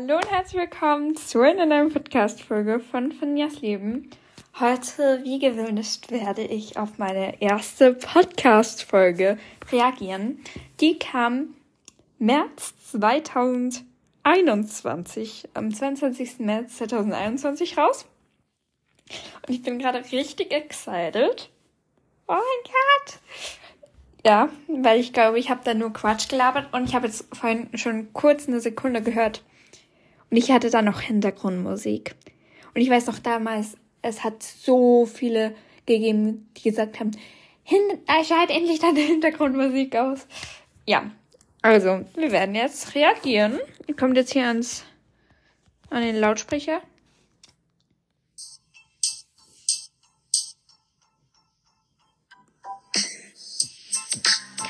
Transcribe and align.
Hallo 0.00 0.16
und 0.16 0.30
herzlich 0.30 0.62
willkommen 0.62 1.14
zu 1.14 1.42
einer 1.42 1.66
neuen 1.66 1.92
Podcast-Folge 1.92 2.80
von 2.80 3.12
Finjas 3.12 3.60
Leben. 3.60 4.08
Heute, 4.58 5.20
wie 5.24 5.38
gewünscht, 5.38 6.10
werde 6.10 6.40
ich 6.40 6.78
auf 6.78 6.96
meine 6.96 7.42
erste 7.42 7.92
Podcast-Folge 7.92 9.36
reagieren. 9.70 10.42
Die 10.80 10.98
kam 10.98 11.54
März 12.18 12.72
2021, 12.92 15.50
am 15.52 15.74
22. 15.74 16.38
März 16.38 16.78
2021 16.78 17.76
raus. 17.76 18.06
Und 19.46 19.54
ich 19.54 19.62
bin 19.62 19.78
gerade 19.78 20.02
richtig 20.12 20.50
excited. 20.50 21.50
Oh 22.26 22.32
mein 22.32 22.40
Gott! 22.64 23.18
Ja, 24.24 24.48
weil 24.66 24.98
ich 24.98 25.12
glaube, 25.12 25.38
ich 25.38 25.50
habe 25.50 25.60
da 25.62 25.74
nur 25.74 25.92
Quatsch 25.92 26.30
gelabert 26.30 26.72
und 26.72 26.84
ich 26.84 26.94
habe 26.94 27.06
jetzt 27.06 27.26
vorhin 27.34 27.68
schon 27.74 28.14
kurz 28.14 28.48
eine 28.48 28.60
Sekunde 28.60 29.02
gehört. 29.02 29.42
Und 30.30 30.36
ich 30.36 30.50
hatte 30.50 30.70
da 30.70 30.80
noch 30.80 31.00
Hintergrundmusik. 31.00 32.14
Und 32.74 32.80
ich 32.80 32.88
weiß 32.88 33.06
noch 33.06 33.18
damals, 33.18 33.76
es 34.00 34.22
hat 34.22 34.42
so 34.42 35.04
viele 35.06 35.54
gegeben, 35.86 36.48
die 36.56 36.70
gesagt 36.70 37.00
haben, 37.00 37.10
Hin 37.64 37.80
schalt 38.26 38.50
endlich 38.50 38.78
deine 38.78 39.00
Hintergrundmusik 39.00 39.96
aus. 39.96 40.26
Ja, 40.86 41.10
also, 41.62 42.06
wir 42.14 42.32
werden 42.32 42.54
jetzt 42.54 42.94
reagieren. 42.94 43.60
Ihr 43.86 43.94
kommt 43.94 44.16
jetzt 44.16 44.32
hier 44.32 44.46
ans, 44.46 44.84
an 45.90 46.02
den 46.02 46.16
Lautsprecher. 46.16 46.80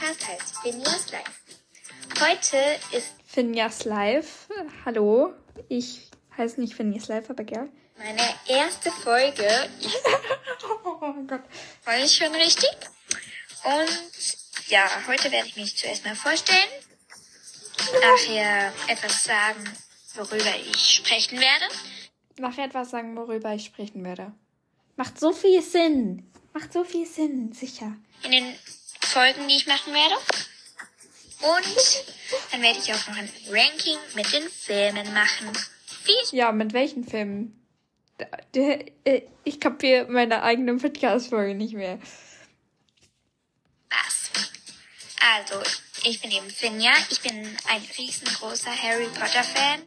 Heißt 0.01 0.59
Finjas 0.63 1.13
Live. 1.13 1.41
Heute 2.21 2.57
ist 2.97 3.15
Finjas 3.24 3.85
Live. 3.85 4.49
Hallo, 4.85 5.33
ich 5.69 6.09
heiße 6.37 6.61
nicht 6.61 6.75
Finjas 6.75 7.09
Live, 7.09 7.31
aber 7.31 7.45
gern. 7.45 7.71
meine 7.99 8.35
erste 8.47 8.91
Folge. 8.91 9.47
Oh 11.02 11.15
Gott. 11.27 11.43
War 11.85 11.99
ich 11.99 12.15
schon 12.15 12.35
richtig? 12.35 12.69
Und 13.65 14.69
ja, 14.69 14.87
heute 15.07 15.33
werde 15.33 15.49
ich 15.49 15.57
mich 15.57 15.77
zuerst 15.77 16.05
mal 16.05 16.15
vorstellen. 16.15 16.69
Nachher 18.02 18.73
etwas 18.87 19.24
sagen, 19.24 19.65
worüber 20.15 20.55
ich 20.71 20.97
sprechen 20.97 21.41
werde. 21.41 21.65
Nachher 22.39 22.67
etwas 22.67 22.91
sagen, 22.91 23.17
worüber 23.17 23.55
ich 23.55 23.65
sprechen 23.65 24.05
werde. 24.05 24.33
Macht 24.96 25.19
so 25.19 25.33
viel 25.33 25.63
Sinn. 25.63 26.30
Macht 26.52 26.73
so 26.73 26.85
viel 26.85 27.07
Sinn, 27.07 27.52
sicher. 27.52 27.96
In 28.23 28.33
den 28.33 28.55
Folgen, 29.01 29.49
die 29.49 29.57
ich 29.57 29.67
machen 29.67 29.95
werde. 29.95 30.15
Und 31.43 32.05
dann 32.52 32.63
werde 32.63 32.79
ich 32.79 32.93
auch 32.93 33.09
noch 33.09 33.16
ein 33.16 33.30
Ranking 33.49 33.99
mit 34.15 34.33
den 34.33 34.49
Filmen 34.49 35.13
machen. 35.15 35.49
Viel 35.87 36.38
Ja, 36.38 36.52
mit 36.52 36.73
welchen 36.73 37.05
Filmen? 37.05 37.57
Äh, 38.55 39.23
ich 39.45 39.61
kapiere 39.61 40.07
meine 40.11 40.43
eigene 40.43 40.77
Podcast-Folge 40.77 41.55
nicht 41.55 41.74
mehr. 41.74 41.99
Spaß. 43.91 44.30
Also, 45.35 45.63
ich 46.05 46.21
bin 46.21 46.30
eben 46.30 46.51
Finja. 46.51 46.93
Ich 47.11 47.21
bin 47.21 47.33
ein 47.68 47.83
riesengroßer 47.99 48.71
Harry 48.71 49.07
Potter 49.07 49.43
Fan. 49.43 49.83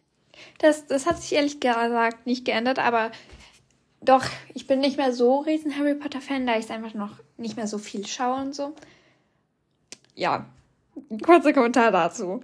Das, 0.60 0.88
das 0.88 1.06
hat 1.06 1.22
sich 1.22 1.34
ehrlich 1.34 1.60
gesagt 1.60 2.26
nicht 2.26 2.46
geändert, 2.46 2.80
aber 2.80 3.12
doch, 4.02 4.26
ich 4.54 4.68
bin 4.68 4.80
nicht 4.80 4.98
mehr 4.98 5.14
so 5.14 5.40
riesen 5.40 5.78
Harry 5.78 5.96
Potter 5.96 6.22
Fan, 6.22 6.46
da 6.46 6.58
ich 6.58 6.66
es 6.66 6.72
einfach 6.72 6.94
noch 6.94 7.20
nicht 7.38 7.56
mehr 7.56 7.68
so 7.68 7.78
viel 7.78 8.06
schaue 8.06 8.42
und 8.42 8.56
so. 8.56 8.76
Ja, 10.16 10.53
kurzer 11.24 11.54
Kommentar 11.54 11.92
dazu. 11.92 12.44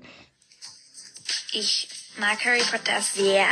Ich 1.52 1.90
mag 2.18 2.44
Harry 2.46 2.62
Potter 2.62 3.02
sehr. 3.02 3.46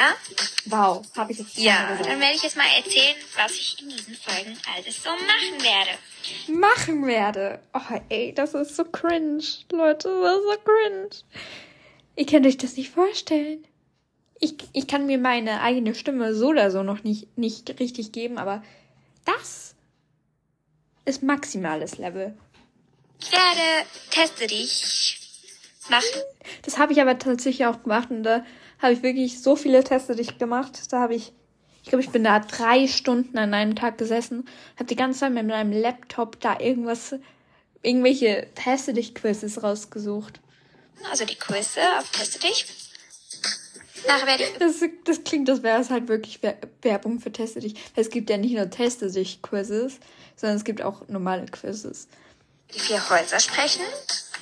Wow, 0.66 1.04
habe 1.16 1.32
ich 1.32 1.40
jetzt 1.40 1.58
Ja, 1.58 1.98
dann 2.04 2.20
werde 2.20 2.36
ich 2.36 2.44
jetzt 2.44 2.58
mal 2.58 2.68
erzählen, 2.78 3.16
was 3.36 3.52
ich 3.52 3.82
in 3.82 3.90
diesen 3.90 4.16
Folgen 4.16 4.58
alles 4.76 5.02
so 5.04 5.10
machen 5.10 5.64
werde. 5.64 6.60
machen 6.60 7.08
werde. 7.08 7.60
Oh, 7.74 8.00
ey, 8.10 8.34
das 8.34 8.54
ist 8.54 8.76
so 8.76 8.84
cringe, 8.86 9.44
Leute, 9.72 10.10
das 10.10 10.38
ist 10.38 10.44
so 10.46 10.58
cringe. 10.64 11.10
Ihr 12.16 12.26
könnt 12.26 12.46
euch 12.46 12.58
das 12.58 12.76
nicht 12.76 12.90
vorstellen. 12.92 13.66
Ich, 14.40 14.56
ich 14.74 14.88
kann 14.88 15.08
mir 15.08 15.18
meine 15.18 15.62
eigene 15.62 15.96
Stimme 15.96 16.36
so 16.36 16.50
oder 16.50 16.70
so 16.70 16.84
noch 16.84 17.04
nicht, 17.04 17.38
nicht 17.38 17.80
richtig 17.80 18.12
geben, 18.12 18.38
aber 18.38 18.64
das 19.26 19.76
ist 21.06 21.24
maximales 21.24 21.98
Level. 21.98 22.38
Ich 23.20 23.32
werde 23.32 23.88
Teste 24.12 24.48
dich 24.48 25.20
machen. 25.90 26.22
Das 26.64 26.78
habe 26.78 26.94
ich 26.94 27.02
aber 27.02 27.18
tatsächlich 27.18 27.66
auch 27.66 27.84
gemacht 27.84 28.10
und 28.12 28.24
da 28.24 28.46
habe 28.82 28.94
ich 28.94 29.04
wirklich 29.04 29.42
so 29.42 29.56
viele 29.56 29.84
Teste 29.84 30.16
dich 30.16 30.38
gemacht. 30.38 30.92
Da 30.92 31.00
habe 31.00 31.16
ich, 31.16 31.32
ich 31.84 31.90
glaube, 31.90 32.04
ich 32.04 32.10
bin 32.12 32.24
da 32.24 32.40
drei 32.40 32.88
Stunden 32.88 33.38
an 33.38 33.54
einem 33.54 33.76
Tag 33.76 33.98
gesessen, 33.98 34.48
habe 34.76 34.86
die 34.86 34.96
ganze 34.96 35.22
Zeit 35.22 35.34
mit 35.34 35.48
meinem 35.48 35.72
Laptop 35.72 36.40
da 36.40 36.60
irgendwas, 36.60 37.16
irgendwelche 37.82 38.48
Teste 38.56 38.94
dich 38.94 39.16
Quizzes 39.16 39.64
rausgesucht. 39.64 40.40
Also 41.10 41.26
die 41.26 41.36
Quizze 41.36 41.82
auf 41.98 42.10
Teste 42.12 42.40
dich. 42.40 42.66
Das, 44.60 44.76
das 45.06 45.24
klingt, 45.24 45.50
als 45.50 45.64
wäre 45.64 45.82
es 45.82 45.90
halt 45.90 46.08
wirklich 46.08 46.40
Wer- 46.42 46.58
Werbung 46.82 47.20
für 47.20 47.32
Teste 47.32 47.60
dich. 47.60 47.74
Es 47.96 48.10
gibt 48.10 48.30
ja 48.30 48.38
nicht 48.38 48.54
nur 48.54 48.70
Teste 48.70 49.12
dich 49.12 49.42
Quizzes, 49.42 50.00
sondern 50.36 50.58
es 50.58 50.64
gibt 50.64 50.82
auch 50.82 51.08
normale 51.08 51.46
Quizzes. 51.46 52.08
Die 52.74 52.80
vier 52.80 53.10
Häuser 53.10 53.40
sprechen. 53.40 53.84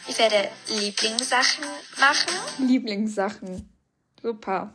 Ich 0.08 0.18
werde 0.18 0.50
Lieblingssachen 0.68 1.66
machen. 2.00 2.34
Lieblingssachen. 2.60 3.70
Super. 4.22 4.74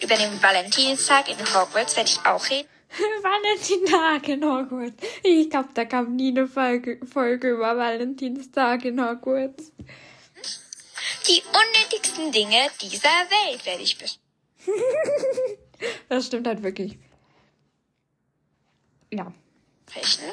Über 0.00 0.16
den 0.16 0.42
Valentinstag 0.42 1.28
in 1.28 1.38
Hogwarts 1.38 1.96
werde 1.96 2.10
ich 2.10 2.24
auch 2.24 2.48
reden. 2.50 2.68
Valentinstag 3.22 4.28
in 4.28 4.44
Hogwarts. 4.44 4.96
Ich 5.22 5.50
glaube, 5.50 5.68
da 5.74 5.84
kam 5.84 6.16
nie 6.16 6.28
eine 6.28 6.46
Folge, 6.46 7.00
Folge 7.06 7.50
über 7.50 7.76
Valentinstag 7.76 8.84
in 8.84 9.00
Hogwarts. 9.00 9.72
Die 11.28 11.42
unnötigsten 11.42 12.32
Dinge 12.32 12.68
dieser 12.80 13.08
Welt 13.08 13.66
werde 13.66 13.82
ich 13.82 13.98
Das 16.08 16.26
stimmt 16.26 16.46
halt 16.46 16.62
wirklich. 16.62 16.98
Ja. 19.10 19.32
besprechen. 19.86 20.32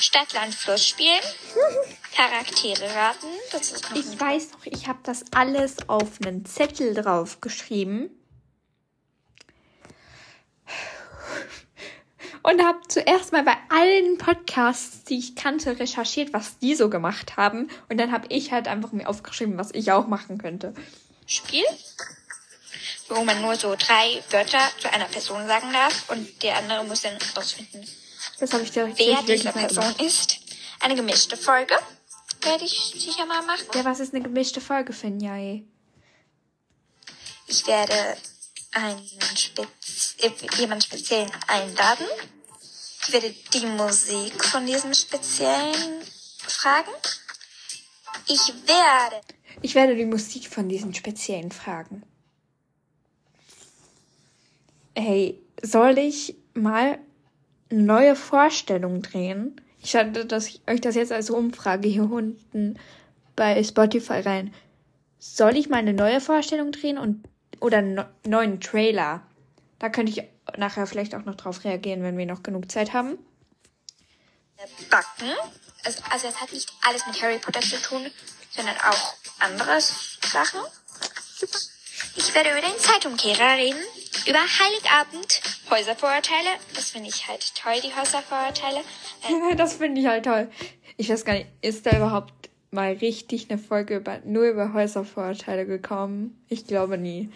Stadt, 0.00 0.32
Land, 0.32 0.54
Fluss 0.54 0.86
spielen. 0.86 1.20
Charaktere 2.14 2.94
raten. 2.94 3.26
Das 3.52 3.72
ist 3.72 3.90
noch 3.90 3.96
Ich 3.96 4.20
weiß 4.20 4.52
noch, 4.52 4.66
ich 4.66 4.88
habe 4.88 4.98
das 5.02 5.24
alles 5.32 5.88
auf 5.88 6.20
einen 6.24 6.44
Zettel 6.46 6.94
draufgeschrieben. 6.94 8.10
Und 12.42 12.64
habe 12.64 12.78
zuerst 12.86 13.32
mal 13.32 13.42
bei 13.42 13.56
allen 13.70 14.18
Podcasts, 14.18 15.02
die 15.02 15.18
ich 15.18 15.34
kannte, 15.34 15.80
recherchiert, 15.80 16.32
was 16.32 16.58
die 16.58 16.76
so 16.76 16.88
gemacht 16.88 17.36
haben. 17.36 17.68
Und 17.88 17.98
dann 17.98 18.12
habe 18.12 18.28
ich 18.28 18.52
halt 18.52 18.68
einfach 18.68 18.92
mir 18.92 19.08
aufgeschrieben, 19.08 19.58
was 19.58 19.70
ich 19.72 19.90
auch 19.90 20.06
machen 20.06 20.38
könnte. 20.38 20.72
Spiel, 21.26 21.64
wo 23.08 23.24
man 23.24 23.42
nur 23.42 23.56
so 23.56 23.74
drei 23.76 24.22
Wörter 24.30 24.60
zu 24.78 24.92
einer 24.92 25.06
Person 25.06 25.46
sagen 25.48 25.72
darf 25.72 26.08
und 26.08 26.42
der 26.44 26.56
andere 26.58 26.84
muss 26.84 27.02
dann 27.02 27.18
rausfinden, 27.36 27.84
Das 28.38 28.52
habe 28.52 28.64
ich 28.64 28.70
dir 28.70 28.86
wer 28.86 28.96
wirklich 28.96 29.40
diese 29.42 29.52
Person 29.52 29.94
ist. 30.04 30.38
Eine 30.80 30.94
gemischte 30.94 31.36
Folge 31.36 31.74
werde 32.42 32.64
ich 32.64 32.94
sicher 32.96 33.26
mal 33.26 33.42
machen. 33.42 33.66
Ja, 33.74 33.84
was 33.84 34.00
ist 34.00 34.14
eine 34.14 34.22
gemischte 34.22 34.60
Folge, 34.60 34.92
Finja? 34.92 35.36
ey? 35.36 35.66
Ich 37.46 37.66
werde 37.66 38.16
einen 38.72 39.08
Spez 39.36 40.16
jemanden 40.58 40.82
speziellen 40.82 41.30
einladen. 41.46 42.06
Ich 43.02 43.12
werde 43.12 43.34
die 43.52 43.66
Musik 43.66 44.44
von 44.44 44.66
diesem 44.66 44.92
speziellen 44.92 46.02
fragen. 46.38 46.90
Ich 48.26 48.52
werde 48.66 49.20
Ich 49.62 49.74
werde 49.74 49.96
die 49.96 50.04
Musik 50.04 50.52
von 50.52 50.68
diesen 50.68 50.94
speziellen 50.94 51.52
fragen. 51.52 52.02
Hey, 54.94 55.40
soll 55.62 55.98
ich 55.98 56.36
mal 56.54 56.98
neue 57.70 58.16
Vorstellung 58.16 59.02
drehen? 59.02 59.60
Ich 59.82 59.90
schalte 59.90 60.24
das, 60.26 60.58
euch 60.66 60.80
das 60.80 60.94
jetzt 60.94 61.12
als 61.12 61.30
Umfrage 61.30 61.88
hier 61.88 62.10
unten 62.10 62.78
bei 63.34 63.62
Spotify 63.62 64.20
rein. 64.20 64.54
Soll 65.18 65.56
ich 65.56 65.68
mal 65.68 65.78
eine 65.78 65.92
neue 65.92 66.20
Vorstellung 66.20 66.72
drehen 66.72 66.98
und 66.98 67.24
oder 67.60 67.78
einen 67.78 68.04
neuen 68.24 68.60
Trailer? 68.60 69.22
Da 69.78 69.88
könnte 69.88 70.12
ich 70.12 70.24
nachher 70.58 70.86
vielleicht 70.86 71.14
auch 71.14 71.24
noch 71.24 71.34
drauf 71.34 71.64
reagieren, 71.64 72.02
wenn 72.02 72.18
wir 72.18 72.26
noch 72.26 72.42
genug 72.42 72.70
Zeit 72.70 72.92
haben. 72.92 73.18
backen. 74.90 75.32
Also, 75.84 76.02
also 76.10 76.28
es 76.28 76.40
hat 76.40 76.52
nicht 76.52 76.72
alles 76.82 77.06
mit 77.06 77.20
Harry 77.22 77.38
Potter 77.38 77.60
zu 77.60 77.80
tun, 77.80 78.10
sondern 78.50 78.76
auch 78.78 79.14
andere 79.38 79.80
Sachen. 79.80 80.60
Super. 81.36 81.58
Ich 82.16 82.34
werde 82.34 82.50
über 82.50 82.60
den 82.60 82.78
Zeitumkehrer 82.78 83.56
reden, 83.56 83.80
über 84.26 84.38
Heiligabend, 84.38 85.40
Häuservorurteile. 85.70 86.48
Das 86.74 86.90
finde 86.90 87.08
ich 87.08 87.26
halt 87.28 87.54
toll, 87.54 87.74
die 87.82 87.94
Häuservorurteile. 87.94 88.80
Äh, 89.28 89.54
Das 89.56 89.74
finde 89.74 90.00
ich 90.00 90.06
halt 90.06 90.24
toll. 90.24 90.50
Ich 90.96 91.08
weiß 91.08 91.24
gar 91.24 91.34
nicht, 91.34 91.46
ist 91.60 91.86
da 91.86 91.96
überhaupt 91.96 92.32
mal 92.70 92.92
richtig 92.92 93.50
eine 93.50 93.58
Folge 93.58 93.96
über, 93.96 94.20
nur 94.24 94.44
über 94.44 94.72
Häuservorurteile 94.72 95.66
gekommen? 95.66 96.44
Ich 96.48 96.66
glaube 96.66 96.98
nie. 96.98 97.32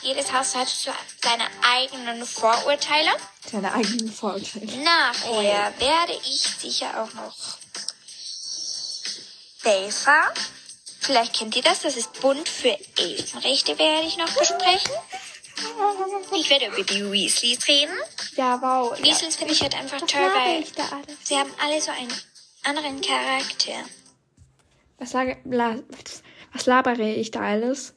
Jedes 0.00 0.32
Haus 0.32 0.54
hat 0.54 0.68
seine 0.68 1.44
eigenen 1.62 2.24
Vorurteile. 2.24 3.10
Seine 3.50 3.72
eigenen 3.74 4.10
Vorurteile. 4.10 4.66
Nachher 4.82 5.72
werde 5.78 6.12
ich 6.24 6.40
sicher 6.40 7.02
auch 7.02 7.12
noch 7.14 7.36
Belfa. 9.62 10.32
Vielleicht 11.00 11.34
kennt 11.34 11.56
ihr 11.56 11.62
das, 11.62 11.82
das 11.82 11.96
ist 11.96 12.20
Bund 12.20 12.48
für 12.48 12.76
Elfenrechte, 12.96 13.78
werde 13.78 14.06
ich 14.06 14.16
noch 14.16 14.32
besprechen. 14.32 14.92
Ich 16.34 16.50
werde 16.50 16.66
über 16.66 16.82
die 16.82 17.10
Weasleys 17.10 17.66
reden. 17.68 17.94
Ja, 18.36 18.60
wow. 18.60 18.98
Weasleys 19.02 19.36
finde 19.36 19.52
ich 19.52 19.60
halt 19.60 19.76
einfach 19.76 20.00
Was 20.00 20.10
toll, 20.10 20.20
weil 20.20 20.64
sie 21.22 21.36
haben 21.36 21.50
alle 21.62 21.80
so 21.80 21.90
einen 21.90 22.12
anderen 22.64 23.00
Charakter. 23.00 23.84
Was, 24.98 25.10
sage, 25.10 25.38
la, 25.44 25.76
was 26.52 26.66
labere 26.66 27.10
ich 27.10 27.30
da 27.30 27.40
alles? 27.40 27.94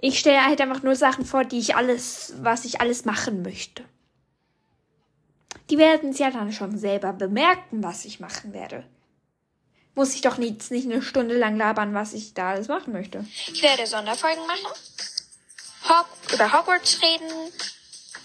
Ich 0.00 0.18
stelle 0.18 0.44
halt 0.44 0.60
einfach 0.60 0.82
nur 0.82 0.96
Sachen 0.96 1.24
vor, 1.24 1.44
die 1.44 1.58
ich 1.58 1.76
alles, 1.76 2.34
was 2.38 2.64
ich 2.64 2.80
alles 2.80 3.04
machen 3.04 3.42
möchte. 3.42 3.84
Die 5.70 5.78
werden 5.78 6.10
es 6.10 6.18
ja 6.18 6.30
dann 6.30 6.52
schon 6.52 6.76
selber 6.76 7.12
bemerken, 7.12 7.82
was 7.82 8.04
ich 8.04 8.18
machen 8.18 8.52
werde. 8.52 8.84
Muss 9.94 10.14
ich 10.14 10.22
doch 10.22 10.38
nicht, 10.38 10.70
nicht 10.70 10.86
eine 10.86 11.02
Stunde 11.02 11.38
lang 11.38 11.56
labern, 11.56 11.94
was 11.94 12.14
ich 12.14 12.34
da 12.34 12.50
alles 12.50 12.68
machen 12.68 12.92
möchte. 12.92 13.24
Ich 13.52 13.62
werde 13.62 13.86
Sonderfolgen 13.86 14.46
machen, 14.46 14.72
Hog 15.88 16.06
über 16.32 16.52
Hogwarts 16.52 17.00
reden, 17.02 17.52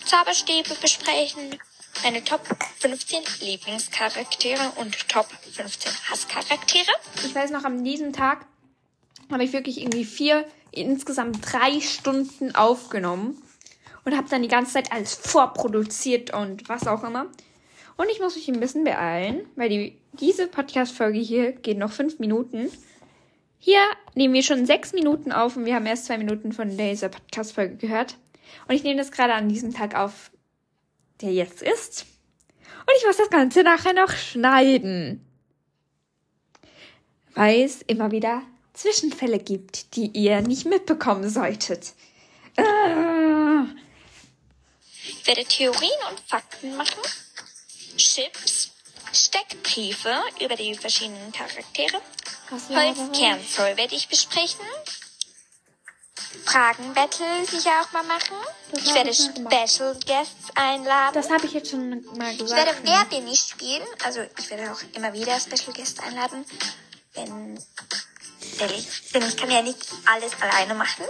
Zauberstäbe 0.06 0.76
besprechen, 0.82 1.60
meine 2.04 2.24
Top 2.24 2.42
15 2.80 3.24
Lieblingscharaktere 3.42 4.72
und 4.76 5.10
Top 5.10 5.28
15 5.54 5.92
Hasscharaktere. 6.10 6.92
Ich 7.26 7.34
weiß 7.34 7.52
noch, 7.52 7.64
an 7.64 7.84
diesem 7.84 8.14
Tag 8.14 8.46
habe 9.32 9.44
ich 9.44 9.54
wirklich 9.54 9.82
irgendwie 9.82 10.06
vier, 10.06 10.46
insgesamt 10.72 11.40
drei 11.42 11.82
Stunden 11.82 12.56
aufgenommen 12.56 13.42
und 14.06 14.16
habe 14.16 14.30
dann 14.30 14.44
die 14.44 14.48
ganze 14.48 14.74
Zeit 14.74 14.92
alles 14.92 15.16
vorproduziert 15.16 16.34
und 16.34 16.70
was 16.70 16.88
auch 16.88 17.04
immer. 17.04 17.26
Und 17.98 18.10
ich 18.12 18.20
muss 18.20 18.36
mich 18.36 18.48
ein 18.48 18.60
bisschen 18.60 18.84
beeilen, 18.84 19.48
weil 19.56 19.70
die, 19.70 19.98
diese 20.14 20.48
Podcast-Folge 20.48 21.20
hier 21.20 21.52
geht 21.52 21.80
noch 21.80 21.92
fünf 21.92 22.20
Minuten. 22.20 22.72
Hier 23.60 23.82
nehmen 24.16 24.34
wir 24.34 24.44
schon 24.44 24.66
sechs 24.66 24.94
Minuten 24.94 25.32
auf 25.32 25.56
und 25.58 25.66
wir 25.66 25.76
haben 25.76 25.86
erst 25.86 26.06
zwei 26.06 26.18
Minuten 26.18 26.52
von 26.54 26.78
dieser 26.78 27.10
Podcast-Folge 27.10 27.76
gehört. 27.78 28.18
Und 28.68 28.76
ich 28.76 28.84
nehme 28.84 28.98
das 28.98 29.12
gerade 29.12 29.34
an 29.34 29.50
diesem 29.50 29.74
Tag 29.74 29.96
auf, 29.96 30.32
der 31.22 31.32
jetzt 31.34 31.62
ist. 31.62 32.06
Und 32.62 32.94
ich 32.98 33.06
muss 33.06 33.18
das 33.18 33.30
Ganze 33.30 33.64
nachher 33.64 33.94
noch 33.94 34.12
schneiden. 34.12 35.26
Weil 37.34 37.62
es 37.64 37.82
immer 37.82 38.12
wieder 38.12 38.44
Zwischenfälle 38.74 39.40
gibt, 39.40 39.96
die 39.96 40.08
ihr 40.08 40.42
nicht 40.42 40.66
mitbekommen 40.66 41.30
solltet. 41.30 41.94
Äh, 42.56 43.64
Ich 45.08 45.26
werde 45.28 45.44
Theorien 45.44 46.00
und 46.10 46.20
Fakten 46.22 46.76
machen, 46.78 47.02
Chips, 47.98 48.72
Steckbriefe 49.14 50.22
über 50.42 50.56
die 50.56 50.76
verschiedenen 50.76 51.32
Charaktere, 51.32 52.02
ich? 52.50 52.76
Holzkernzoll 52.76 53.78
werde 53.78 53.96
ich 53.96 54.08
besprechen, 54.08 54.66
Fragenbattle 56.46 57.46
sicher 57.46 57.82
auch 57.82 57.92
mal 57.92 58.04
machen. 58.04 58.36
Das 58.72 58.84
Ich 58.84 58.94
werde 58.94 59.10
ich 59.10 59.20
mal 59.20 59.34
gemacht. 59.34 59.54
Special 59.54 59.94
Guests 60.06 60.50
einladen. 60.56 61.14
Das 61.14 61.30
habe 61.30 61.46
ich 61.46 61.54
jetzt 61.54 61.72
schon 61.72 62.04
mal 62.18 62.32
Ich 62.32 62.40
gesagt. 62.40 62.66
werde 62.66 62.78
Wer 62.84 63.06
bin 63.06 63.28
ich 63.28 63.40
spielen. 63.40 63.86
Also 64.04 64.22
ich 64.38 64.50
werde 64.50 64.72
auch 64.72 64.80
immer 64.94 65.14
wieder 65.14 65.40
Special 65.40 65.74
Guests 65.74 66.00
einladen. 66.00 66.46
Wenn, 67.14 67.56
denn 68.60 68.70
ich, 68.70 69.12
denn 69.12 69.28
ich 69.28 69.38
kann 69.38 69.52
ja 69.52 69.62
nicht 69.62 69.86
alles 70.06 70.32
alleine 70.42 70.74
machen. 70.76 71.06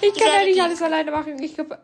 ich 0.00 0.14
kann 0.14 0.32
ja 0.32 0.44
nicht 0.44 0.60
alles 0.60 0.82
alleine 0.82 1.10
machen. 1.10 1.42
Ich 1.42 1.54
glaube, 1.54 1.82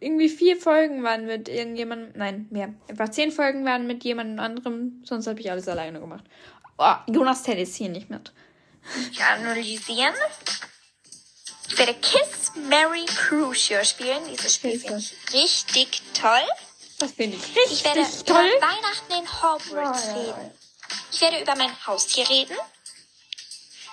irgendwie 0.00 0.28
vier 0.28 0.56
Folgen 0.56 1.02
waren 1.02 1.26
mit 1.26 1.48
irgendjemandem. 1.48 2.12
Nein, 2.16 2.46
mehr. 2.50 2.74
Etwa 2.88 3.10
zehn 3.10 3.30
Folgen 3.32 3.64
waren 3.64 3.86
mit 3.86 4.04
jemandem 4.04 4.38
anderem. 4.38 5.02
Sonst 5.04 5.26
habe 5.26 5.40
ich 5.40 5.50
alles 5.50 5.68
alleine 5.68 6.00
gemacht. 6.00 6.24
Oh, 6.78 6.94
Jonas 7.06 7.42
Tell 7.42 7.58
ist 7.58 7.76
hier 7.76 7.88
nicht 7.88 8.10
mit. 8.10 8.32
Ich 9.12 9.22
analysieren. 9.22 10.14
Ich 11.68 11.78
werde 11.78 11.94
Kiss 11.94 12.52
Mary 12.68 13.04
Crucio 13.06 13.82
spielen. 13.84 14.22
Dieses 14.30 14.56
Spiel 14.56 14.78
finde 14.78 14.98
ich 14.98 15.14
richtig 15.32 16.02
toll. 16.12 16.42
Das 16.98 17.12
finde 17.12 17.36
ich 17.36 17.56
richtig 17.56 17.72
Ich 17.72 17.84
werde 17.84 18.00
toll. 18.24 18.46
über 18.56 18.66
Weihnachten 18.66 19.12
in 19.12 19.42
Hogwarts 19.42 20.06
ja. 20.06 20.12
reden. 20.14 20.50
Ich 21.12 21.20
werde 21.20 21.40
über 21.40 21.56
mein 21.56 21.86
Haustier 21.86 22.28
reden. 22.28 22.56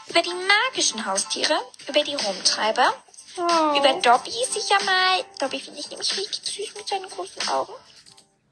Über 0.07 0.21
die 0.21 0.29
magischen 0.29 1.05
Haustiere. 1.05 1.57
Über 1.87 2.03
die 2.03 2.15
Rumtreiber. 2.15 2.93
Oh. 3.37 3.77
Über 3.77 3.93
Dobby 4.01 4.31
sicher 4.31 4.83
mal. 4.83 5.23
Dobby 5.39 5.59
finde 5.59 5.79
ich 5.79 5.89
nämlich 5.89 6.17
richtig 6.17 6.43
süß 6.43 6.75
mit 6.75 6.87
seinen 6.87 7.09
großen 7.09 7.47
Augen. 7.47 7.73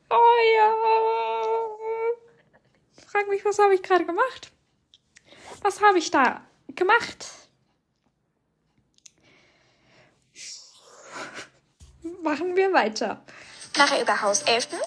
Oh 0.10 0.38
ja. 0.56 0.74
Frag 3.08 3.28
mich, 3.28 3.44
was 3.44 3.60
habe 3.60 3.76
ich 3.76 3.84
gerade 3.84 4.06
gemacht? 4.06 4.52
Was 5.62 5.82
habe 5.82 5.98
ich 5.98 6.10
da 6.12 6.42
gemacht? 6.70 7.26
Machen 12.24 12.56
wir 12.56 12.72
weiter. 12.74 13.24
Nachher 13.78 14.02
über 14.02 14.22
Hauselfen. 14.22 14.80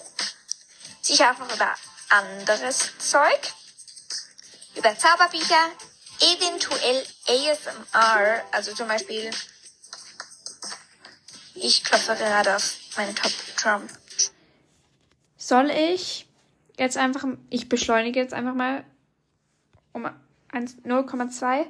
Sicher 1.01 1.31
auch 1.31 1.37
noch 1.39 1.55
über 1.55 1.75
anderes 2.09 2.97
Zeug. 2.97 3.53
Über 4.75 4.97
Zauberbücher. 4.97 5.71
Eventuell 6.19 7.05
ASMR. 7.27 8.43
Also 8.51 8.73
zum 8.73 8.87
Beispiel. 8.87 9.31
Ich 11.63 11.81
klopfe 11.81 12.13
gerade 12.15 12.57
auf 12.57 12.75
meine 12.97 13.15
Top 13.15 13.31
Drum. 13.55 13.87
Soll 15.37 15.71
ich 15.71 16.27
jetzt 16.77 16.97
einfach, 16.97 17.23
ich 17.49 17.69
beschleunige 17.69 18.19
jetzt 18.19 18.33
einfach 18.33 18.53
mal 18.53 18.83
um 19.93 20.09
1 20.49 20.79
0,2, 20.83 21.65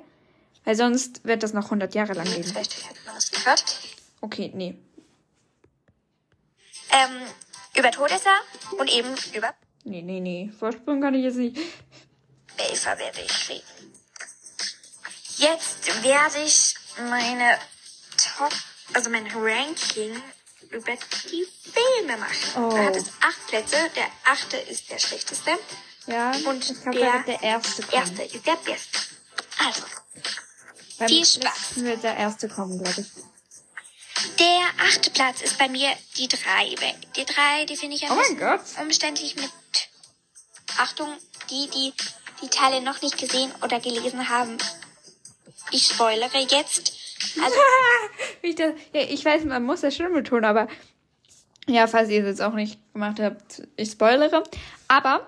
weil 0.65 0.75
sonst 0.75 1.23
wird 1.25 1.43
das 1.43 1.53
noch 1.53 1.65
100 1.65 1.93
Jahre 1.93 2.13
lang 2.13 2.25
gehen. 2.25 2.43
Vielleicht 2.43 2.89
hat 2.89 2.95
man 3.05 3.13
das 3.13 3.29
gehört. 3.29 3.63
Okay, 4.19 4.51
nee. 4.55 4.75
Ähm, 6.89 7.21
über 7.77 7.91
Todesser 7.91 8.35
und 8.79 8.91
eben 8.91 9.09
über 9.35 9.53
Nee, 9.83 10.01
nee, 10.01 10.21
nee. 10.21 10.51
Vorsprung 10.57 11.01
kann 11.01 11.13
ich 11.13 11.23
jetzt 11.23 11.35
nicht. 11.35 11.55
Belfer 12.57 12.97
werde 12.97 13.21
ich 13.21 13.49
reden. 13.49 13.93
Jetzt 15.37 16.03
werde 16.03 16.43
ich 16.43 16.75
meine 16.97 17.59
Top, 18.17 18.53
also 18.93 19.09
mein 19.09 19.27
Ranking 19.27 20.21
über 20.69 20.93
die 21.31 21.47
Filme 21.71 22.17
machen. 22.17 22.55
Oh. 22.55 22.69
Da 22.69 22.85
hat 22.85 22.95
es 22.95 23.05
acht 23.21 23.47
Plätze. 23.47 23.77
Der 23.95 24.07
achte 24.25 24.57
ist 24.57 24.89
der 24.89 24.99
schlechteste. 24.99 25.51
Ja, 26.07 26.31
Und 26.45 26.69
ich 26.69 26.81
glaube, 26.81 26.99
der 26.99 27.23
der 27.23 27.41
erste 27.43 27.81
kommen. 27.83 27.93
Erste 27.93 28.23
ist 28.23 28.45
der 28.45 28.55
beste. 28.57 28.99
Also, 29.65 29.83
Beim 30.99 31.07
viel 31.07 31.25
Spaß. 31.25 31.75
wird 31.75 32.03
der 32.03 32.17
erste 32.17 32.49
kommen, 32.49 32.83
glaube 32.83 33.01
ich. 33.01 34.35
der 34.37 34.61
achte 34.85 35.11
Platz 35.11 35.41
ist 35.41 35.57
bei 35.57 35.69
mir 35.69 35.91
die 36.17 36.27
drei. 36.27 36.75
Die 37.15 37.25
drei, 37.25 37.65
die 37.65 37.77
finde 37.77 37.95
ich 37.95 38.03
ein 38.03 38.11
Oh 38.11 38.81
umständlich 38.81 39.35
mit 39.35 39.51
Achtung, 40.77 41.15
die, 41.49 41.69
die 41.69 41.93
die 42.41 42.49
Teile 42.49 42.81
noch 42.81 43.01
nicht 43.01 43.17
gesehen 43.17 43.53
oder 43.61 43.79
gelesen 43.79 44.27
haben. 44.27 44.57
Ich 45.71 45.87
spoilere 45.87 46.39
jetzt. 46.39 46.93
Also, 47.41 47.55
ich, 48.43 48.55
das, 48.55 48.73
ja, 48.93 49.01
ich 49.01 49.23
weiß, 49.23 49.45
man 49.45 49.63
muss 49.63 49.81
das 49.81 49.95
schon 49.95 50.13
betonen, 50.13 50.45
aber 50.45 50.67
ja, 51.67 51.87
falls 51.87 52.09
ihr 52.09 52.21
es 52.21 52.27
jetzt 52.27 52.41
auch 52.41 52.53
nicht 52.53 52.79
gemacht 52.93 53.19
habt, 53.19 53.63
ich 53.77 53.91
spoilere. 53.91 54.43
Aber 54.87 55.25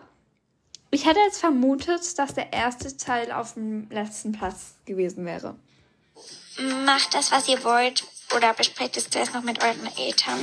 ich 0.92 1.06
hätte 1.06 1.20
jetzt 1.20 1.40
vermutet, 1.40 2.18
dass 2.20 2.34
der 2.34 2.52
erste 2.54 2.96
Teil 2.98 3.32
auf 3.32 3.54
dem 3.54 3.90
letzten 3.90 4.32
Platz 4.32 4.76
gewesen 4.86 5.26
wäre. 5.26 5.56
macht 6.86 7.14
das, 7.14 7.32
was 7.32 7.48
ihr 7.48 7.64
wollt 7.64 8.04
oder 8.36 8.54
besprecht 8.54 8.98
es 8.98 9.10
zuerst 9.10 9.34
noch 9.34 9.44
mit 9.44 9.64
euren 9.64 9.88
Eltern. 9.98 10.40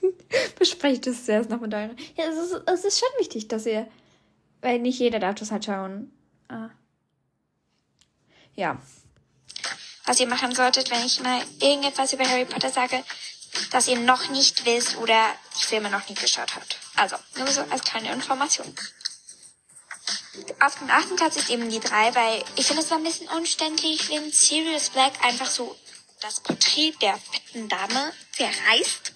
Besprecht 0.58 1.06
es 1.06 1.26
zuerst 1.26 1.50
noch 1.50 1.60
mit 1.60 1.72
euren. 1.74 1.96
Ja, 2.16 2.24
es 2.24 2.36
ist, 2.36 2.62
es 2.66 2.84
ist 2.84 2.98
schon 2.98 3.08
wichtig, 3.18 3.48
dass 3.48 3.66
ihr. 3.66 3.86
Weil 4.60 4.78
nicht 4.78 4.98
jeder 4.98 5.18
darf 5.18 5.34
das 5.36 5.50
halt 5.50 5.64
schauen. 5.64 6.12
Ah. 6.48 6.70
Ja. 8.54 8.80
Was 10.04 10.20
ihr 10.20 10.26
machen 10.26 10.54
solltet, 10.54 10.90
wenn 10.90 11.04
ich 11.04 11.20
mal 11.20 11.42
irgendetwas 11.60 12.12
über 12.12 12.28
Harry 12.28 12.44
Potter 12.44 12.70
sage, 12.70 13.04
dass 13.70 13.88
ihr 13.88 13.98
noch 13.98 14.28
nicht 14.28 14.64
wisst 14.64 14.96
oder 14.96 15.34
die 15.60 15.64
Filme 15.64 15.90
noch 15.90 16.08
nie 16.08 16.14
geschaut 16.14 16.54
habt. 16.54 16.76
Also, 16.96 17.16
nur 17.36 17.46
so 17.48 17.60
als 17.70 17.84
kleine 17.84 18.12
Information. 18.12 18.74
Auf 20.60 20.78
dem 20.78 20.90
achten 20.90 21.16
Platz 21.16 21.36
ist 21.36 21.50
eben 21.50 21.68
die 21.68 21.80
drei, 21.80 22.14
weil 22.14 22.42
ich 22.56 22.66
finde 22.66 22.82
es 22.82 22.90
war 22.90 22.96
ein 22.96 23.04
bisschen 23.04 23.28
umständlich, 23.28 24.08
wenn 24.08 24.32
Sirius 24.32 24.90
Black 24.90 25.12
einfach 25.22 25.50
so 25.50 25.76
das 26.20 26.40
Porträt 26.40 26.94
der 27.02 27.18
fetten 27.18 27.68
Dame 27.68 28.12
zerreißt. 28.36 29.12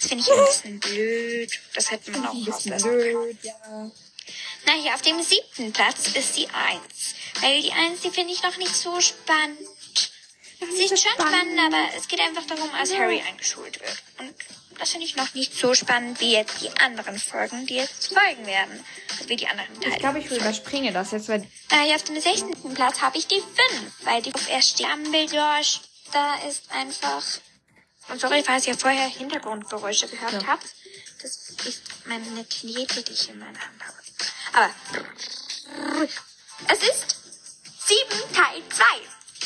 Das 0.00 0.08
finde 0.08 0.24
ich 0.24 0.32
ein 0.32 0.44
bisschen 0.46 0.80
blöd. 0.80 1.60
Das 1.74 1.90
hätte 1.90 2.10
man 2.12 2.26
auch 2.26 2.48
rauslassen 2.48 2.90
können. 2.90 3.38
ja. 3.42 3.90
Na, 4.66 4.72
hier 4.80 4.94
auf 4.94 5.02
dem 5.02 5.22
siebten 5.22 5.72
Platz 5.72 6.08
ist 6.14 6.36
die 6.36 6.48
Eins. 6.48 7.14
Weil 7.40 7.60
die 7.60 7.72
Eins, 7.72 8.00
die 8.00 8.10
finde 8.10 8.32
ich 8.32 8.42
noch 8.42 8.56
nicht 8.56 8.74
so 8.74 9.00
spannend. 9.00 9.58
Sie 10.72 10.84
ist 10.84 11.02
schon 11.02 11.12
spannend, 11.12 11.58
aber 11.58 11.88
es 11.96 12.08
geht 12.08 12.20
einfach 12.20 12.44
darum, 12.46 12.70
als 12.74 12.94
Harry 12.94 13.22
eingeschult 13.26 13.80
wird. 13.80 14.02
Und 14.18 14.34
das 14.78 14.90
finde 14.90 15.06
ich 15.06 15.16
noch 15.16 15.32
nicht 15.34 15.54
so 15.54 15.74
spannend 15.74 16.20
wie 16.20 16.32
jetzt 16.32 16.60
die 16.60 16.70
anderen 16.80 17.18
Folgen, 17.18 17.66
die 17.66 17.76
jetzt 17.76 18.12
folgen 18.12 18.46
werden. 18.46 18.84
Also 19.12 19.28
wie 19.28 19.36
die 19.36 19.46
anderen 19.46 19.80
Teile. 19.80 19.94
Ich 19.94 20.00
glaube, 20.00 20.18
ich 20.18 20.30
überspringe 20.30 20.92
das 20.92 21.12
jetzt, 21.12 21.28
weil 21.28 21.46
Äh, 21.70 21.94
auf 21.94 22.02
dem 22.04 22.20
16. 22.20 22.74
Platz 22.74 23.00
habe 23.00 23.16
ich 23.18 23.26
die 23.26 23.40
5, 23.40 23.92
weil 24.00 24.22
die 24.22 24.34
auf 24.34 24.48
erst 24.48 24.70
steht. 24.70 24.86
Dumbledore, 24.86 25.60
da 26.12 26.34
ist 26.48 26.70
einfach... 26.70 27.22
Und 28.08 28.20
sorry, 28.20 28.42
falls 28.44 28.66
ihr 28.66 28.76
vorher 28.76 29.08
Hintergrundgeräusche 29.08 30.08
gehört 30.08 30.46
habt. 30.46 30.66
Das 31.22 31.36
ist 31.64 31.82
meine 32.04 32.44
Knete, 32.44 33.02
die 33.02 33.12
ich 33.12 33.30
in 33.30 33.38
meiner 33.38 33.58
Hand 33.60 33.82
habe. 33.82 33.96
Aber 34.52 34.70
es 36.68 36.78
ist 36.82 37.16
7 37.86 38.34
Teil 38.34 38.62
2. 38.68 38.84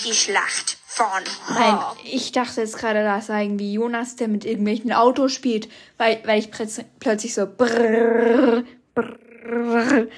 Die 0.04 0.14
Schlacht 0.14 0.77
von 0.98 1.54
Nein, 1.54 1.78
ich 2.04 2.32
dachte 2.32 2.60
jetzt 2.60 2.76
gerade, 2.76 3.02
da 3.04 3.20
sei 3.20 3.44
irgendwie 3.44 3.72
Jonas, 3.72 4.16
der 4.16 4.26
mit 4.28 4.44
irgendwelchen 4.44 4.92
Autos 4.92 5.32
spielt, 5.32 5.68
weil, 5.96 6.20
weil 6.24 6.40
ich 6.40 6.48
plötz- 6.50 6.84
plötzlich 6.98 7.34
so 7.34 7.46
brrr, 7.46 8.64
brrr. 8.94 10.08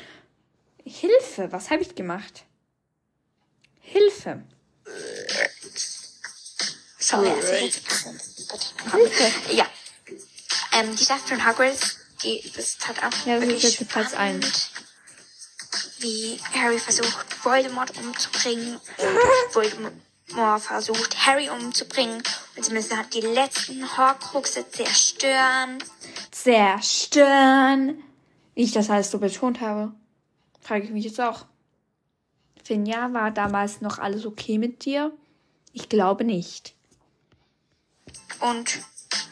Hilfe, 0.84 1.52
was 1.52 1.70
habe 1.70 1.82
ich 1.82 1.94
gemacht? 1.94 2.44
Hilfe. 3.80 4.42
Sorry, 6.99 7.28
also. 7.28 7.52
Hilfe. 7.52 9.32
Ja. 9.52 9.66
Ähm, 10.72 10.96
die 10.96 11.04
Schlacht 11.04 11.28
von 11.28 11.46
Hogwarts, 11.46 11.96
die 12.22 12.38
ist 12.38 12.87
halt 12.87 12.99
auch 12.99 13.26
Ja, 13.26 13.34
das 13.37 13.44
ist 13.44 13.49
wirklich 13.50 13.62
jetzt 13.62 13.88
Platz 13.88 14.10
spannend, 14.12 14.44
eins. 14.44 14.70
Wie 15.99 16.40
Harry 16.54 16.78
versucht, 16.78 17.44
Voldemort 17.44 17.96
umzubringen 17.99 18.76
und 18.76 19.54
Voldemort 19.54 19.92
versucht, 20.58 21.26
Harry 21.26 21.49
umzubringen 21.50 22.22
und 22.56 22.64
sie 22.64 22.72
müssen 22.72 22.96
halt 22.96 23.14
die 23.14 23.20
letzten 23.20 23.96
Horcruxe 23.96 24.68
zerstören. 24.70 25.78
Zerstören. 26.30 28.02
Wie 28.54 28.62
ich 28.62 28.72
das 28.72 28.90
alles 28.90 29.10
so 29.10 29.18
betont 29.18 29.60
habe, 29.60 29.92
frage 30.60 30.84
ich 30.84 30.90
mich 30.90 31.04
jetzt 31.04 31.20
auch. 31.20 31.46
Finja, 32.64 33.12
war 33.12 33.30
damals 33.30 33.80
noch 33.80 33.99
alles 33.99 34.26
okay 34.26 34.58
mit 34.58 34.84
dir? 34.84 35.12
Ich 35.72 35.88
glaube 35.88 36.25
nicht. 36.25 36.75
Und 38.40 38.80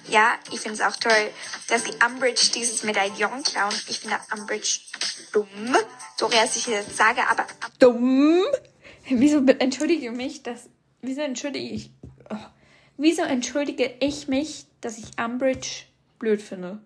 ja, 0.08 0.34
ich 0.50 0.60
finde 0.60 0.74
es 0.74 0.80
auch 0.80 0.96
toll, 0.96 1.30
dass 1.68 1.84
die 1.84 1.92
Umbridge 2.04 2.50
dieses 2.54 2.82
Medaillon 2.82 3.42
klauen. 3.42 3.74
Ich 3.88 4.00
finde 4.00 4.18
Umbridge 4.34 4.80
dumm. 5.32 5.76
Sorry, 6.16 6.34
dass 6.36 6.56
ich 6.56 6.66
jetzt 6.66 6.96
sage, 6.96 7.20
aber 7.28 7.46
dumm. 7.78 8.42
Wieso 9.08 9.44
entschuldige 9.46 10.10
mich, 10.10 10.42
dass. 10.42 10.68
Wieso 11.00 11.22
entschuldige 11.22 11.74
ich. 11.74 11.90
Oh, 12.30 12.36
wieso 12.96 13.22
entschuldige 13.22 13.94
ich 14.00 14.28
mich, 14.28 14.66
dass 14.80 14.98
ich 14.98 15.06
Umbridge 15.18 15.84
blöd 16.18 16.42
finde? 16.42 16.80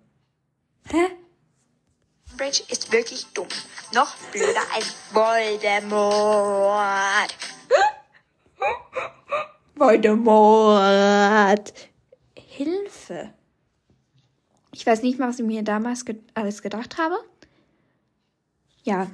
Hä? 0.91 1.07
Umbridge 2.31 2.63
ist 2.71 2.93
wirklich 2.93 3.27
dumm. 3.35 3.49
Noch 3.95 4.15
blöder 4.33 4.63
als 4.75 4.95
Voldemort. 5.13 5.93
Voldemort. 9.75 11.73
Hilfe. 12.37 13.33
Ich 14.75 14.87
weiß 14.87 15.03
nicht 15.03 15.19
mal, 15.19 15.29
was 15.29 15.39
ich 15.39 15.45
mir 15.45 15.63
damals 15.63 16.05
ge 16.05 16.17
alles 16.35 16.63
gedacht 16.63 16.99
habe. 16.99 17.17
Ja. 18.85 19.03
Ja. 19.03 19.11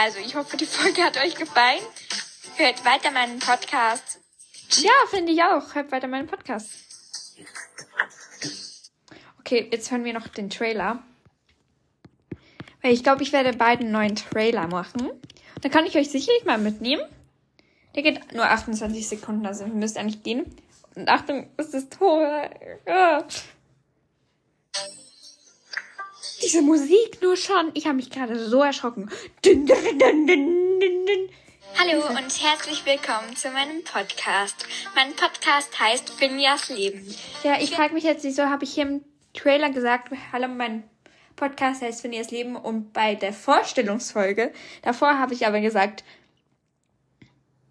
Also, 0.00 0.20
ich 0.20 0.36
hoffe, 0.36 0.56
die 0.56 0.66
Folge 0.66 1.02
hat 1.02 1.16
euch 1.16 1.34
gefallen. 1.34 1.82
Hört 2.56 2.84
weiter 2.84 3.10
meinen 3.10 3.40
Podcast. 3.40 4.20
Ja, 4.76 4.92
finde 5.10 5.32
ich 5.32 5.42
auch. 5.42 5.74
Hört 5.74 5.90
weiter 5.90 6.06
meinen 6.06 6.28
Podcast. 6.28 6.70
Okay, 9.40 9.68
jetzt 9.72 9.90
hören 9.90 10.04
wir 10.04 10.12
noch 10.12 10.28
den 10.28 10.50
Trailer. 10.50 11.02
Weil 12.80 12.92
ich 12.92 13.02
glaube, 13.02 13.24
ich 13.24 13.32
werde 13.32 13.54
beiden 13.54 13.90
neuen 13.90 14.14
Trailer 14.14 14.68
machen. 14.68 15.10
Dann 15.62 15.72
kann 15.72 15.84
ich 15.84 15.96
euch 15.96 16.10
sicherlich 16.10 16.44
mal 16.44 16.58
mitnehmen. 16.58 17.02
Der 17.96 18.04
geht 18.04 18.32
nur 18.32 18.44
28 18.44 19.08
Sekunden, 19.08 19.46
also 19.46 19.64
ihr 19.64 19.72
müsst 19.72 19.98
eigentlich 19.98 20.22
gehen. 20.22 20.54
Und 20.94 21.08
Achtung, 21.08 21.50
es 21.56 21.74
ist 21.74 21.98
Tor. 21.98 22.50
Diese 26.42 26.62
Musik 26.62 27.20
nur 27.20 27.36
schon. 27.36 27.72
Ich 27.74 27.86
habe 27.86 27.96
mich 27.96 28.10
gerade 28.10 28.38
so 28.38 28.62
erschrocken. 28.62 29.10
Dun, 29.42 29.66
dun, 29.66 30.26
dun. 30.26 31.28
Hallo 31.76 32.06
und 32.06 32.42
herzlich 32.42 32.86
willkommen 32.86 33.34
zu 33.34 33.50
meinem 33.50 33.82
Podcast. 33.82 34.66
Mein 34.94 35.14
Podcast 35.14 35.78
heißt 35.80 36.10
Finjas 36.10 36.68
Leben. 36.68 37.04
Ja, 37.42 37.56
ich 37.60 37.74
frage 37.74 37.94
mich 37.94 38.04
jetzt, 38.04 38.22
wieso 38.22 38.44
habe 38.44 38.64
ich 38.64 38.74
hier 38.74 38.84
im 38.84 39.04
Trailer 39.34 39.70
gesagt, 39.70 40.12
hallo, 40.32 40.46
mein 40.46 40.84
Podcast 41.34 41.82
heißt 41.82 42.02
Phineas 42.02 42.30
Leben 42.30 42.54
und 42.54 42.92
bei 42.92 43.16
der 43.16 43.32
Vorstellungsfolge, 43.32 44.52
davor 44.82 45.18
habe 45.18 45.34
ich 45.34 45.46
aber 45.46 45.60
gesagt, 45.60 46.04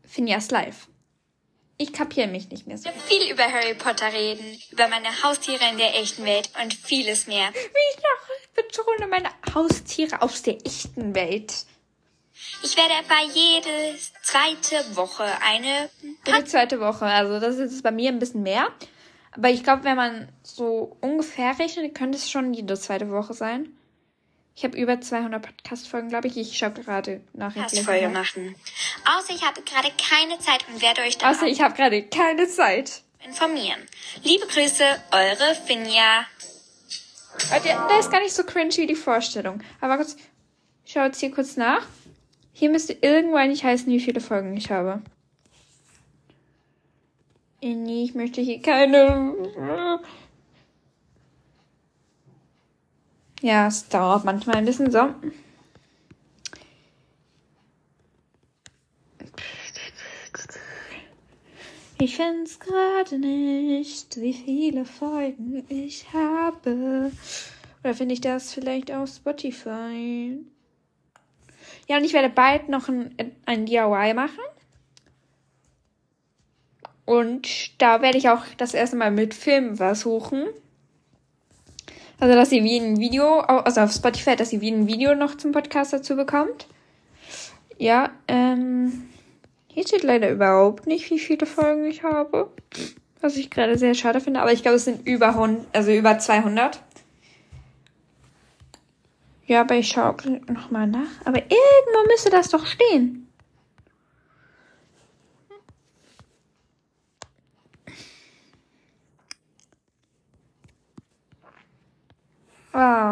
Phineas 0.05 0.51
Live. 0.51 0.88
Ich 1.79 1.93
kapiere 1.93 2.27
mich 2.27 2.50
nicht 2.50 2.65
mehr 2.65 2.77
so. 2.77 2.89
Ich 2.89 2.96
will 2.96 3.19
viel 3.19 3.31
über 3.31 3.43
Harry 3.43 3.75
Potter 3.75 4.12
reden, 4.12 4.60
über 4.72 4.88
meine 4.88 5.10
Haustiere 5.24 5.63
in 5.72 5.77
der 5.77 5.96
echten 6.00 6.25
Welt 6.25 6.50
und 6.62 6.74
vieles 6.74 7.27
mehr. 7.27 7.50
Wie 7.53 7.96
ich 7.96 7.98
noch 7.98 8.63
betone, 8.63 9.07
meine 9.07 9.29
Haustiere 9.53 10.22
aus 10.22 10.41
der 10.41 10.57
echten 10.65 11.13
Welt. 11.13 11.53
Ich 12.63 12.75
werde 12.77 12.93
etwa 12.93 13.22
jede 13.34 14.00
zweite 14.24 14.96
Woche 14.96 15.25
eine 15.43 15.89
Jede 16.25 16.46
zweite 16.46 16.79
Woche, 16.79 17.05
also 17.05 17.39
das 17.39 17.57
ist 17.57 17.84
bei 17.84 17.91
mir 17.91 18.10
ein 18.10 18.19
bisschen 18.19 18.43
mehr. 18.43 18.69
Aber 19.31 19.50
ich 19.50 19.63
glaube, 19.63 19.84
wenn 19.84 19.98
man 19.98 20.29
so 20.41 20.98
ungefähr 21.01 21.57
rechnet, 21.60 21.93
könnte 21.93 22.17
es 22.17 22.29
schon 22.29 22.53
jede 22.53 22.75
zweite 22.75 23.12
Woche 23.12 23.34
sein. 23.36 23.77
Ich 24.57 24.63
habe 24.63 24.75
über 24.75 24.99
200 24.99 25.39
Podcast-Folgen, 25.39 26.09
glaube 26.09 26.29
ich. 26.29 26.35
Ich 26.35 26.57
schaue 26.57 26.71
gerade 26.71 27.21
nach. 27.33 27.53
Podcast-Folge 27.53 28.09
machen. 28.09 28.55
Außer 29.05 29.35
ich 29.35 29.43
habe 29.43 29.61
gerade 29.61 29.89
keine 30.09 30.39
Zeit 30.39 30.65
und 30.67 30.81
werde 30.81 31.01
euch 31.01 31.19
dann 31.19 31.29
Außer 31.29 31.45
ich 31.45 31.61
habe 31.61 31.75
gerade 31.75 32.01
keine 32.01 32.47
Zeit. 32.47 33.03
informieren. 33.23 33.79
Liebe 34.23 34.47
Grüße, 34.47 34.83
eure 35.11 35.53
Finja. 35.67 36.25
Der 37.63 37.99
ist 37.99 38.09
gar 38.09 38.19
nicht 38.19 38.33
so 38.33 38.43
cringe 38.43 38.75
wie 38.77 38.87
die 38.87 38.95
Vorstellung. 38.95 39.61
Aber 39.79 39.97
kurz, 39.97 40.17
ich 40.85 40.93
schaue 40.93 41.05
jetzt 41.05 41.19
hier 41.19 41.29
kurz 41.29 41.55
nach. 41.55 41.85
Hier 42.51 42.71
müsste 42.71 42.93
irgendwo 42.93 43.35
eigentlich 43.35 43.63
heißen, 43.63 43.85
wie 43.93 43.99
viele 43.99 44.21
Folgen 44.21 44.57
ich 44.57 44.71
habe. 44.71 45.03
Äh, 47.61 47.75
Nee, 47.75 48.05
ich 48.05 48.15
möchte 48.15 48.41
hier 48.41 48.59
keine. 48.59 49.35
Ja, 53.47 53.67
es 53.67 53.87
dauert 53.87 54.25
manchmal 54.25 54.57
ein 54.57 54.65
bisschen 54.65 54.91
so. 54.91 55.07
Ich 61.97 62.17
find's 62.17 62.59
gerade 62.59 63.17
nicht, 63.17 64.17
wie 64.19 64.33
viele 64.33 64.83
Folgen 64.83 65.63
ich 65.69 66.11
habe. 66.11 67.09
Oder 67.85 67.93
finde 67.93 68.15
ich 68.15 68.19
das 68.19 68.53
vielleicht 68.53 68.91
auf 68.91 69.07
Spotify? 69.07 70.37
Ja, 71.87 71.95
und 71.95 72.03
ich 72.03 72.11
werde 72.11 72.27
bald 72.27 72.67
noch 72.67 72.89
ein, 72.89 73.15
ein 73.45 73.65
DIY 73.65 74.13
machen. 74.13 74.43
Und 77.05 77.81
da 77.81 78.01
werde 78.01 78.17
ich 78.17 78.27
auch 78.27 78.43
das 78.57 78.73
erste 78.73 78.97
Mal 78.97 79.11
mit 79.11 79.33
Film 79.33 79.77
versuchen. 79.77 80.47
Also, 82.19 82.33
dass 82.33 82.51
ihr 82.51 82.63
wie 82.63 82.77
ein 82.77 83.00
Video, 83.00 83.39
also 83.39 83.81
auf 83.81 83.91
Spotify, 83.91 84.36
dass 84.36 84.51
ihr 84.51 84.62
wie 84.62 84.71
ein 84.71 84.88
Video 84.88 85.13
noch 85.13 85.36
zum 85.36 85.51
Podcast 85.51 85.93
dazu 85.93 86.15
bekommt. 86.15 86.67
Ja, 87.77 88.09
ähm, 88.27 89.07
hier 89.67 89.88
steht 89.88 90.03
leider 90.03 90.31
überhaupt 90.31 90.88
nicht, 90.88 91.12
wie 91.12 91.19
viele 91.19 91.45
Folgen 91.45 91.86
ich 91.86 92.01
habe. 92.03 92.50
Was 93.21 93.38
ich 93.38 93.51
gerade 93.51 93.77
sehr 93.77 93.93
schade 93.93 94.19
finde, 94.19 94.41
aber 94.41 94.51
ich 94.51 94.63
glaube, 94.63 94.77
es 94.77 94.86
sind 94.86 95.07
über 95.07 95.29
100, 95.29 95.67
also 95.74 95.91
über 95.91 96.17
200. 96.17 96.81
Ja, 99.45 99.62
aber 99.62 99.75
ich 99.75 99.88
schaue 99.88 100.15
nochmal 100.47 100.88
nach. 100.88 101.09
Aber 101.24 101.38
irgendwo 101.38 102.07
müsste 102.07 102.29
das 102.31 102.50
doch 102.50 102.65
stehen. 102.65 103.26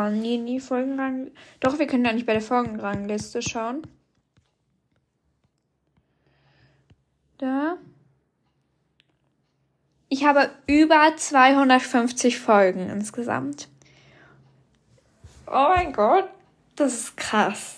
Ah, 0.05 0.11
nee, 0.11 0.37
die 0.45 0.59
Folgenrang. 0.59 1.31
Doch, 1.59 1.79
wir 1.79 1.87
können 1.87 2.05
ja 2.05 2.13
nicht 2.13 2.27
bei 2.27 2.33
der 2.33 2.41
Folgenrangliste 2.41 3.41
schauen. 3.41 3.87
Da. 7.39 7.77
Ich 10.07 10.23
habe 10.23 10.51
über 10.67 11.17
250 11.17 12.37
Folgen 12.37 12.87
insgesamt. 12.87 13.67
Oh 15.47 15.69
mein 15.75 15.91
Gott, 15.91 16.29
das 16.75 16.93
ist 16.93 17.17
krass. 17.17 17.77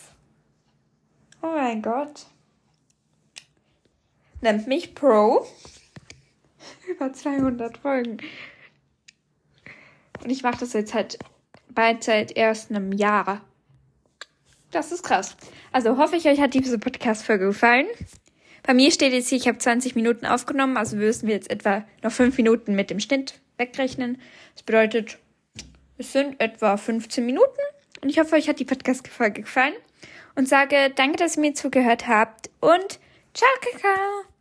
Oh 1.42 1.54
mein 1.56 1.82
Gott. 1.82 2.26
nennt 4.42 4.68
mich 4.68 4.96
Pro. 4.96 5.48
Über 6.90 7.14
200 7.14 7.78
Folgen. 7.78 8.18
Und 10.22 10.30
ich 10.30 10.44
mache 10.44 10.60
das 10.60 10.74
jetzt 10.74 10.94
halt 10.94 11.18
bald 11.78 12.04
seit 12.04 12.36
erst 12.36 12.72
einem 12.72 12.92
Jahr. 12.92 13.42
Das 14.72 14.92
ist 14.92 15.04
krass. 15.04 15.38
Also 15.72 15.98
hoffe 15.98 16.16
ich, 16.16 16.26
euch 16.28 16.42
hat 16.42 16.56
diese 16.56 16.80
Podcast-Folge 16.80 17.46
gefallen. 17.46 17.86
Bei 18.64 18.74
mir 18.74 18.92
steht 18.92 19.14
jetzt 19.14 19.30
hier, 19.30 19.38
ich 19.38 19.48
habe 19.48 19.60
20 19.60 19.96
Minuten 19.96 20.26
aufgenommen, 20.26 20.76
also 20.76 20.98
müssen 20.98 21.28
wir 21.28 21.36
jetzt 21.36 21.52
etwa 21.52 21.86
noch 22.02 22.12
5 22.12 22.36
Minuten 22.38 22.76
mit 22.76 22.90
dem 22.90 23.00
Schnitt 23.00 23.36
wegrechnen. 23.58 24.20
Das 24.56 24.64
bedeutet, 24.64 25.20
es 26.00 26.12
sind 26.12 26.42
etwa 26.42 26.78
15 26.78 27.24
Minuten. 27.24 27.62
Und 28.02 28.10
ich 28.10 28.20
hoffe, 28.20 28.36
euch 28.36 28.50
hat 28.50 28.60
die 28.60 28.66
Podcast-Folge 28.66 29.44
gefallen. 29.44 29.74
Und 30.36 30.50
sage 30.50 30.92
danke, 30.96 31.18
dass 31.18 31.38
ihr 31.38 31.42
mir 31.42 31.54
zugehört 31.54 32.08
habt. 32.08 32.50
Und 32.60 33.00
ciao, 33.34 33.50
Kakao! 33.62 34.37